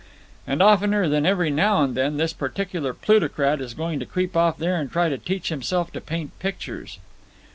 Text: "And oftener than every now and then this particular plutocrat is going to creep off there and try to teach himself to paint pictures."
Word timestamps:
"And 0.47 0.63
oftener 0.63 1.07
than 1.07 1.27
every 1.27 1.51
now 1.51 1.83
and 1.83 1.93
then 1.93 2.17
this 2.17 2.33
particular 2.33 2.91
plutocrat 2.91 3.61
is 3.61 3.75
going 3.75 3.99
to 3.99 4.05
creep 4.07 4.35
off 4.35 4.57
there 4.57 4.77
and 4.81 4.91
try 4.91 5.09
to 5.09 5.17
teach 5.19 5.49
himself 5.49 5.91
to 5.91 6.01
paint 6.01 6.31
pictures." 6.39 6.97